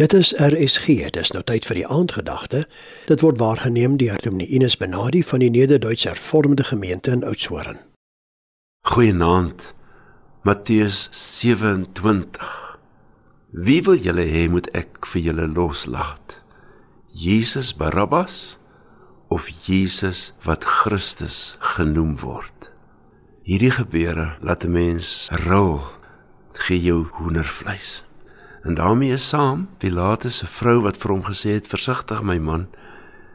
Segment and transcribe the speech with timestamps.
[0.00, 1.10] Dit is RSG.
[1.12, 2.62] Dis nou tyd vir die aandgedagte.
[3.04, 7.76] Dit word waargeneem deur Dominee Ines Benadi van die Nederduits Hervormde Gemeente in Oudtshoorn.
[8.88, 9.74] Goeienaand.
[10.48, 12.48] Matteus 27.
[13.52, 16.40] Wie wil julle hê moet ek vir julle loslaat?
[17.12, 18.56] Jesus Barabbas
[19.28, 22.70] of Jesus wat Christus genoem word?
[23.44, 25.82] Hierdie gebeure laat 'n mens rol,
[26.56, 28.00] gee jou hoendervleis.
[28.64, 32.66] En daarmee saam Pilatus se vrou wat vir hom gesê het versigtig my man.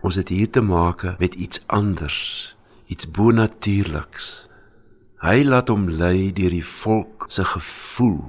[0.05, 2.54] Ons het hier te maak met iets anders
[2.86, 4.26] iets bonatuurliks.
[5.26, 8.22] Hy laat hom lei deur die volk se gevoel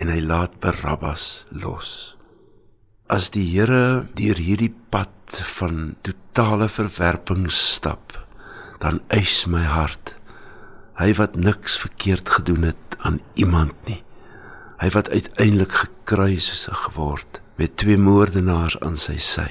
[0.00, 2.14] en hy laat Barabbas los.
[3.12, 8.16] As die Here deur hierdie pad van totale verwerping stap
[8.80, 10.14] dan eis my hart
[11.00, 14.00] hy wat niks verkeerd gedoen het aan iemand nie
[14.82, 19.48] hy wat uiteindelik gekruisig geword met twee moordenaars aan sy sy.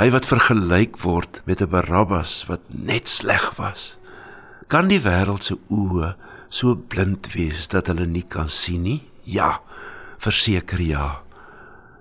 [0.00, 3.96] Hy wat vergelyk word met 'n Barabbas wat net sleg was.
[4.68, 6.14] Kan die wêreld se oë
[6.48, 9.02] so blind wees dat hulle nie kan sien nie?
[9.24, 9.60] Ja
[10.20, 11.20] verseker ja.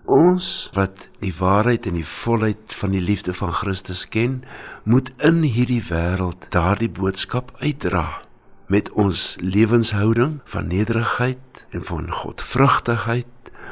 [0.09, 4.41] Ons wat die waarheid en die volheid van die liefde van Christus ken
[4.83, 8.21] moet in hierdie wêreld daardie boodskap uitdra
[8.69, 13.25] met ons lewenshouding van nederigheid en van godvrugtigheid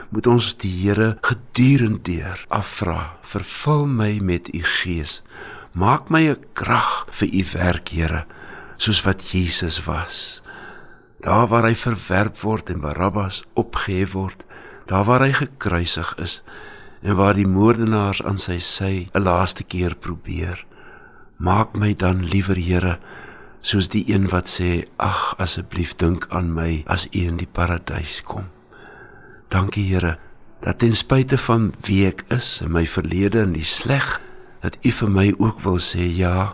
[0.09, 5.21] moet ons die Here gedurend deur afvra vervul my met u gees.
[5.77, 8.25] Maak my 'n krag vir u werk Here
[8.77, 10.41] soos wat Jesus was.
[11.21, 14.43] Daar waar hy verwerp word en Barabbas opgehef word
[14.87, 16.41] daar waar hy gekruisig is
[17.01, 20.65] en waar die moordenaars aan sy sy 'n laaste keer probeer.
[21.37, 22.99] Maak my dan liewer Here
[23.67, 28.21] soos die een wat sê ag asseblief dink aan my as u in die paradys
[28.23, 28.47] kom.
[29.51, 30.15] Dankie Here
[30.63, 34.17] dat ten spyte van wie ek is en my verlede en die sleg
[34.63, 36.53] dat u vir my ook wil sê ja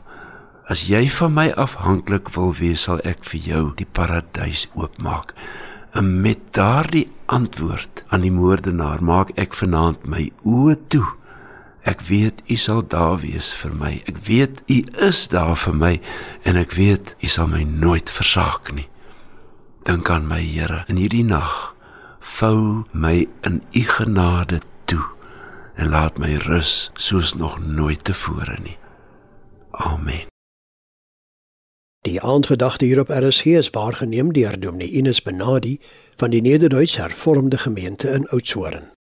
[0.73, 5.35] as jy van my afhanklik wil wees sal ek vir jou die paradys oopmaak.
[5.93, 11.05] En met daardie antwoord aan die moordenaar maak ek vanaand my oë toe
[11.83, 13.93] Ek weet u sal daar wees vir my.
[14.07, 15.93] Ek weet u is daar vir my
[16.47, 18.87] en ek weet u sal my nooit versaak nie.
[19.83, 21.73] Dink aan my Here in hierdie nag.
[22.23, 25.03] Vou my in u genade toe
[25.75, 28.77] en laat my rus soos nog nooit tevore nie.
[29.71, 30.31] Amen.
[32.07, 35.79] Die aandgedagte hier op RSG is waargeneem deur Dominee Ines Benadi
[36.15, 38.93] van die Nederduits Hervormde Gemeente in Oudtshoorn.